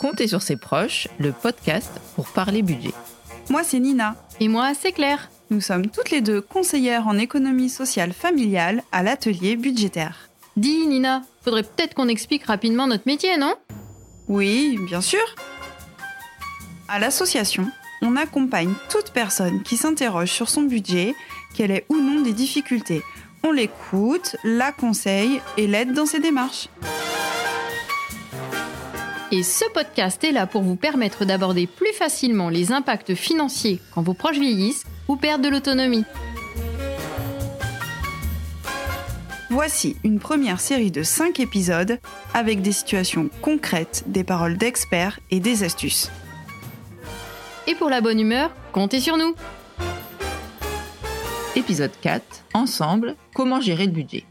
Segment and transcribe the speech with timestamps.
[0.00, 2.94] Comptez sur ses proches, le podcast pour parler budget.
[3.50, 4.16] Moi, c'est Nina.
[4.40, 5.30] Et moi, c'est Claire.
[5.50, 10.30] Nous sommes toutes les deux conseillères en économie sociale familiale à l'atelier budgétaire.
[10.56, 13.54] Dis, Nina, faudrait peut-être qu'on explique rapidement notre métier, non?
[14.26, 15.34] Oui, bien sûr.
[16.88, 17.70] À l'association,
[18.00, 21.14] on accompagne toute personne qui s'interroge sur son budget,
[21.54, 23.02] qu'elle ait ou non des difficultés.
[23.44, 26.68] On l'écoute, la conseille et l'aide dans ses démarches.
[29.32, 34.02] Et ce podcast est là pour vous permettre d'aborder plus facilement les impacts financiers quand
[34.02, 36.04] vos proches vieillissent ou perdent de l'autonomie.
[39.50, 42.00] Voici une première série de 5 épisodes
[42.34, 46.10] avec des situations concrètes, des paroles d'experts et des astuces.
[47.68, 49.34] Et pour la bonne humeur, comptez sur nous
[51.54, 52.24] Épisode 4.
[52.54, 54.24] Ensemble, comment gérer le budget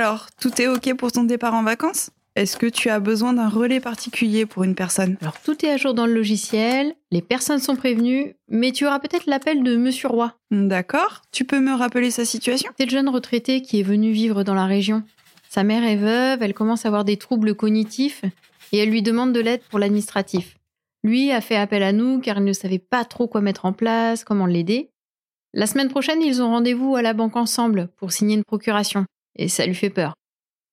[0.00, 2.10] Alors, tout est OK pour ton départ en vacances?
[2.36, 5.16] Est-ce que tu as besoin d'un relais particulier pour une personne?
[5.20, 9.00] Alors tout est à jour dans le logiciel, les personnes sont prévenues, mais tu auras
[9.00, 10.32] peut-être l'appel de Monsieur Roy.
[10.52, 11.22] D'accord.
[11.32, 12.70] Tu peux me rappeler sa situation?
[12.78, 15.02] C'est le jeune retraité qui est venu vivre dans la région.
[15.48, 18.22] Sa mère est veuve, elle commence à avoir des troubles cognitifs
[18.70, 20.54] et elle lui demande de l'aide pour l'administratif.
[21.02, 23.72] Lui a fait appel à nous car il ne savait pas trop quoi mettre en
[23.72, 24.90] place, comment l'aider.
[25.54, 29.04] La semaine prochaine, ils ont rendez-vous à la banque ensemble pour signer une procuration
[29.38, 30.14] et ça lui fait peur.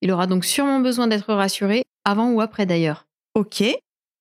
[0.02, 3.08] Il aura donc sûrement besoin d'être rassuré, avant ou après d'ailleurs.
[3.34, 3.64] Ok,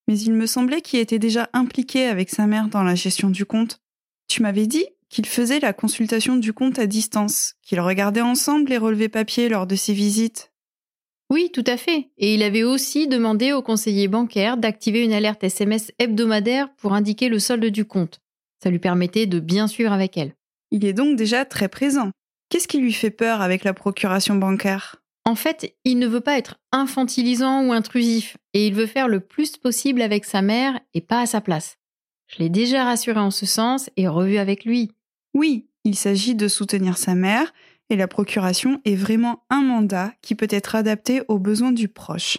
[0.09, 3.45] mais il me semblait qu'il était déjà impliqué avec sa mère dans la gestion du
[3.45, 3.78] compte.
[4.28, 8.78] Tu m'avais dit qu'il faisait la consultation du compte à distance, qu'ils regardaient ensemble les
[8.78, 10.50] relevés papier lors de ses visites.
[11.31, 12.11] Oui, tout à fait.
[12.19, 17.28] Et il avait aussi demandé au conseiller bancaire d'activer une alerte SMS hebdomadaire pour indiquer
[17.28, 18.20] le solde du compte.
[18.62, 20.34] Ça lui permettait de bien suivre avec elle.
[20.70, 22.11] Il est donc déjà très présent.
[22.55, 25.02] Qu'est-ce qui lui fait peur avec la procuration bancaire?
[25.24, 29.19] En fait, il ne veut pas être infantilisant ou intrusif, et il veut faire le
[29.19, 31.78] plus possible avec sa mère et pas à sa place.
[32.28, 34.93] Je l'ai déjà rassuré en ce sens et revu avec lui.
[35.34, 37.53] Oui, il s'agit de soutenir sa mère,
[37.91, 42.38] et la procuration est vraiment un mandat qui peut être adapté aux besoins du proche.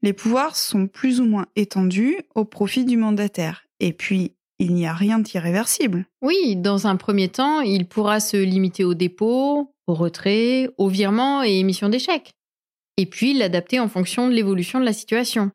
[0.00, 3.66] Les pouvoirs sont plus ou moins étendus au profit du mandataire.
[3.78, 6.04] Et puis, il n'y a rien d'irréversible.
[6.22, 11.42] Oui, dans un premier temps, il pourra se limiter au dépôt, au retrait, au virement
[11.42, 12.32] et émission d'échecs.
[12.98, 15.50] Et puis l'adapter en fonction de l'évolution de la situation.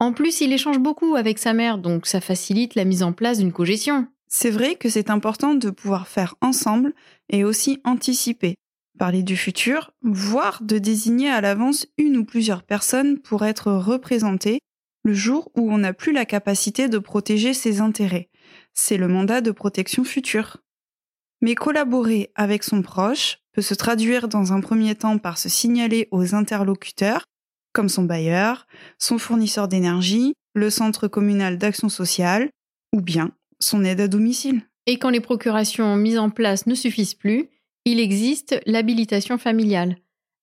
[0.00, 3.38] En plus, il échange beaucoup avec sa mère, donc ça facilite la mise en place
[3.38, 4.08] d'une cogestion.
[4.28, 6.92] C'est vrai que c'est important de pouvoir faire ensemble
[7.30, 8.56] et aussi anticiper,
[8.98, 14.58] parler du futur, voire de désigner à l'avance une ou plusieurs personnes pour être représentées
[15.04, 18.30] le jour où on n'a plus la capacité de protéger ses intérêts.
[18.72, 20.56] C'est le mandat de protection future.
[21.42, 26.08] Mais collaborer avec son proche peut se traduire dans un premier temps par se signaler
[26.10, 27.26] aux interlocuteurs,
[27.72, 28.66] comme son bailleur,
[28.98, 32.48] son fournisseur d'énergie, le centre communal d'action sociale,
[32.94, 34.62] ou bien son aide à domicile.
[34.86, 37.50] Et quand les procurations mises en place ne suffisent plus,
[37.84, 39.96] il existe l'habilitation familiale.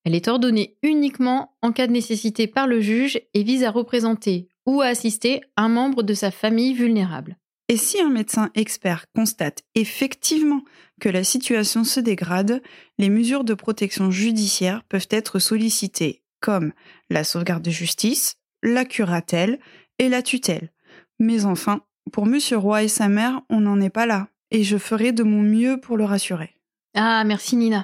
[0.03, 4.50] Elle est ordonnée uniquement en cas de nécessité par le juge et vise à représenter
[4.65, 7.37] ou à assister un membre de sa famille vulnérable.
[7.67, 10.63] Et si un médecin expert constate effectivement
[10.99, 12.61] que la situation se dégrade,
[12.97, 16.73] les mesures de protection judiciaire peuvent être sollicitées, comme
[17.09, 19.59] la sauvegarde de justice, la curatelle
[19.99, 20.71] et la tutelle.
[21.19, 24.77] Mais enfin, pour Monsieur Roy et sa mère, on n'en est pas là, et je
[24.77, 26.55] ferai de mon mieux pour le rassurer.
[26.93, 27.83] Ah, merci Nina.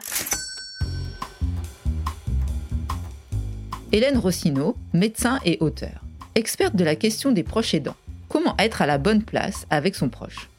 [3.93, 6.01] Hélène Rossino, médecin et auteur,
[6.37, 7.95] experte de la question des proches aidants.
[8.29, 10.49] Comment être à la bonne place avec son proche?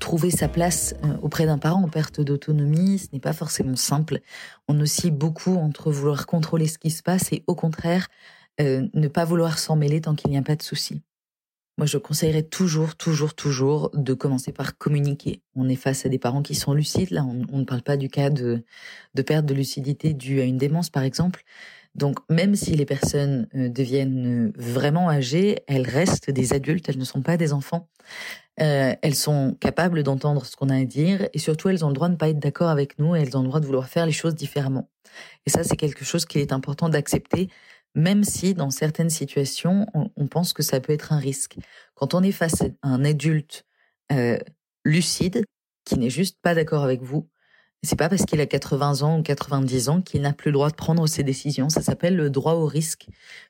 [0.00, 4.20] Trouver sa place euh, auprès d'un parent en perte d'autonomie, ce n'est pas forcément simple.
[4.66, 8.08] On oscille beaucoup entre vouloir contrôler ce qui se passe et au contraire,
[8.60, 11.02] euh, ne pas vouloir s'en mêler tant qu'il n'y a pas de souci.
[11.78, 15.42] Moi, je conseillerais toujours, toujours, toujours de commencer par communiquer.
[15.54, 17.10] On est face à des parents qui sont lucides.
[17.10, 18.64] Là, on, ne parle pas du cas de,
[19.14, 21.44] de perte de lucidité due à une démence, par exemple.
[21.94, 26.98] Donc, même si les personnes euh, deviennent euh, vraiment âgées, elles restent des adultes, elles
[26.98, 27.88] ne sont pas des enfants.
[28.60, 31.94] Euh, elles sont capables d'entendre ce qu'on a à dire et surtout, elles ont le
[31.94, 33.88] droit de ne pas être d'accord avec nous et elles ont le droit de vouloir
[33.88, 34.88] faire les choses différemment.
[35.46, 37.48] Et ça, c'est quelque chose qu'il est important d'accepter,
[37.94, 41.56] même si dans certaines situations, on, pense que ça peut être un risque.
[41.94, 43.64] Quand on est face à un adulte
[44.84, 45.44] lucide,
[45.84, 47.28] qui n'est juste pas d'accord avec vous,
[47.82, 50.70] c'est pas parce qu'il a 80 ans ou 90 ans qu'il n'a plus le droit
[50.70, 51.68] de prendre ses décisions.
[51.68, 53.06] Ça s'appelle le droit au risque.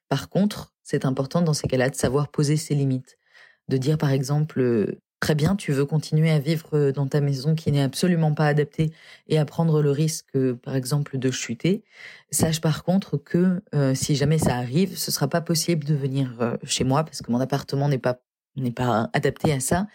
[0.09, 3.19] Par contre, c'est important dans ces cas-là de savoir poser ses limites.
[3.69, 7.71] De dire par exemple, Très bien, tu veux continuer à vivre dans ta maison qui
[7.71, 8.91] n'est absolument pas adaptée
[9.29, 11.85] et à prendre le risque, par exemple, de chuter.
[12.31, 13.61] Sache par contre que
[13.93, 17.39] si jamais ça arrive, ce sera pas possible de venir chez moi parce que mon
[17.39, 18.23] appartement n'est pas
[18.57, 19.87] n'est pas adapté à ça.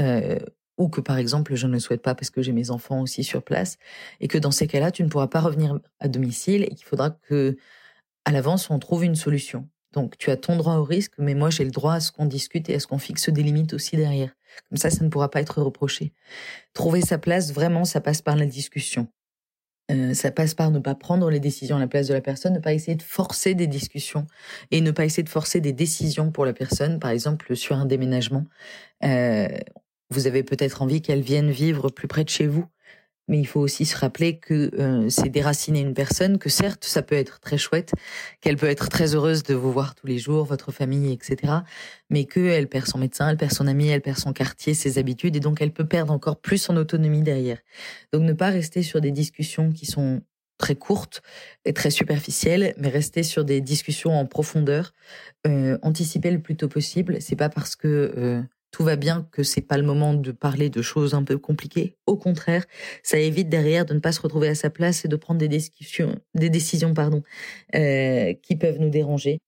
[0.00, 0.38] Euh,
[0.82, 3.24] ou que par exemple je ne le souhaite pas parce que j'ai mes enfants aussi
[3.24, 3.78] sur place
[4.20, 7.10] et que dans ces cas-là tu ne pourras pas revenir à domicile et qu'il faudra
[7.10, 7.56] que
[8.24, 9.68] à l'avance on trouve une solution.
[9.92, 12.26] Donc tu as ton droit au risque, mais moi j'ai le droit à ce qu'on
[12.26, 14.30] discute et à ce qu'on fixe des limites aussi derrière.
[14.68, 16.12] Comme ça, ça ne pourra pas être reproché.
[16.74, 19.08] Trouver sa place, vraiment, ça passe par la discussion.
[19.90, 22.54] Euh, ça passe par ne pas prendre les décisions à la place de la personne,
[22.54, 24.26] ne pas essayer de forcer des discussions
[24.70, 26.98] et ne pas essayer de forcer des décisions pour la personne.
[27.00, 28.44] Par exemple, sur un déménagement,
[29.04, 29.48] euh,
[30.12, 32.66] vous avez peut-être envie qu'elle vienne vivre plus près de chez vous
[33.28, 37.02] mais il faut aussi se rappeler que euh, c'est déraciner une personne, que certes, ça
[37.02, 37.92] peut être très chouette,
[38.40, 41.52] qu'elle peut être très heureuse de vous voir tous les jours, votre famille, etc.
[42.10, 45.36] Mais qu'elle perd son médecin, elle perd son ami, elle perd son quartier, ses habitudes,
[45.36, 47.58] et donc elle peut perdre encore plus son autonomie derrière.
[48.12, 50.20] Donc ne pas rester sur des discussions qui sont
[50.58, 51.22] très courtes
[51.64, 54.92] et très superficielles, mais rester sur des discussions en profondeur,
[55.46, 57.20] euh, anticiper le plus tôt possible.
[57.20, 60.70] C'est pas parce que euh, tout va bien, que c'est pas le moment de parler
[60.70, 61.94] de choses un peu compliquées.
[62.06, 62.64] Au contraire,
[63.02, 65.48] ça évite derrière de ne pas se retrouver à sa place et de prendre des
[65.48, 67.22] discussions, des décisions, pardon,
[67.76, 69.38] euh, qui peuvent nous déranger.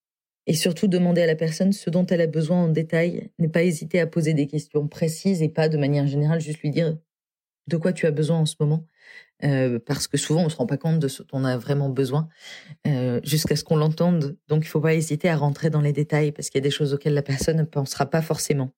[0.47, 3.31] Et surtout demander à la personne ce dont elle a besoin en détail.
[3.39, 6.69] Ne pas hésiter à poser des questions précises et pas de manière générale juste lui
[6.69, 6.95] dire
[7.67, 8.85] de quoi tu as besoin en ce moment.
[9.43, 11.89] Euh, parce que souvent on se rend pas compte de ce dont on a vraiment
[11.89, 12.29] besoin
[12.87, 14.37] euh, jusqu'à ce qu'on l'entende.
[14.47, 16.71] Donc il faut pas hésiter à rentrer dans les détails parce qu'il y a des
[16.71, 18.71] choses auxquelles la personne ne pensera pas forcément.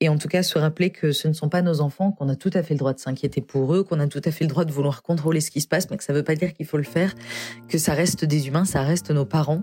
[0.00, 2.36] Et en tout cas, se rappeler que ce ne sont pas nos enfants, qu'on a
[2.36, 4.50] tout à fait le droit de s'inquiéter pour eux, qu'on a tout à fait le
[4.50, 6.52] droit de vouloir contrôler ce qui se passe, mais que ça ne veut pas dire
[6.52, 7.14] qu'il faut le faire,
[7.66, 9.62] que ça reste des humains, ça reste nos parents,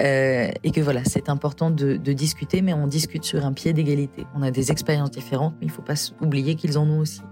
[0.00, 3.72] euh, et que voilà, c'est important de, de, discuter, mais on discute sur un pied
[3.72, 4.26] d'égalité.
[4.34, 7.22] On a des expériences différentes, mais il ne faut pas oublier qu'ils en ont aussi.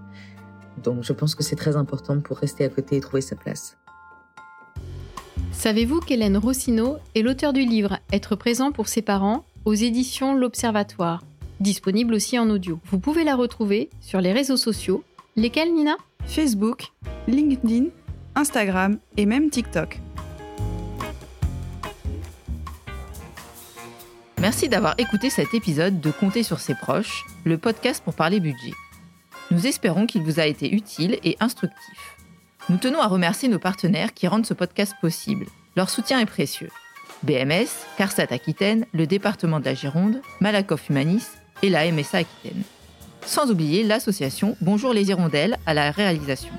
[0.81, 3.75] Donc je pense que c'est très important pour rester à côté et trouver sa place.
[5.51, 11.26] Savez-vous qu'Hélène Rossineau est l'auteur du livre Être présent pour ses parents aux éditions L'Observatoire?
[11.59, 12.79] Disponible aussi en audio.
[12.85, 15.03] Vous pouvez la retrouver sur les réseaux sociaux.
[15.35, 15.95] Lesquels, Nina?
[16.25, 16.91] Facebook,
[17.27, 17.85] LinkedIn,
[18.35, 19.99] Instagram et même TikTok.
[24.39, 28.73] Merci d'avoir écouté cet épisode de Compter sur ses proches, le podcast pour parler budget.
[29.49, 32.17] Nous espérons qu'il vous a été utile et instructif.
[32.69, 35.45] Nous tenons à remercier nos partenaires qui rendent ce podcast possible.
[35.75, 36.69] Leur soutien est précieux.
[37.23, 37.67] BMS,
[37.97, 41.25] CARSAT Aquitaine, le département de la Gironde, Malakoff Humanis,
[41.63, 42.63] et la MSA Aquitaine.
[43.25, 46.53] Sans oublier l'association Bonjour les Hirondelles à la réalisation.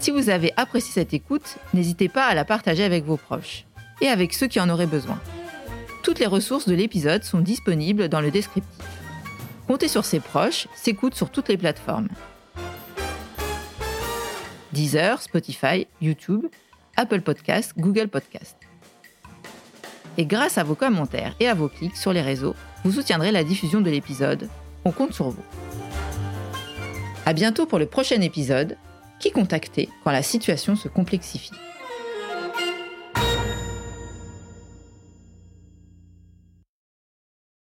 [0.00, 3.64] Si vous avez apprécié cette écoute, n'hésitez pas à la partager avec vos proches
[4.00, 5.18] et avec ceux qui en auraient besoin.
[6.02, 8.86] Toutes les ressources de l'épisode sont disponibles dans le descriptif.
[9.66, 12.08] Comptez sur ses proches, s'écoute sur toutes les plateformes.
[14.72, 16.46] Deezer, Spotify, YouTube,
[16.96, 18.65] Apple Podcasts, Google Podcasts.
[20.18, 22.54] Et grâce à vos commentaires et à vos clics sur les réseaux,
[22.84, 24.48] vous soutiendrez la diffusion de l'épisode.
[24.84, 25.42] On compte sur vous.
[27.26, 28.76] À bientôt pour le prochain épisode.
[29.18, 31.50] Qui contacter quand la situation se complexifie?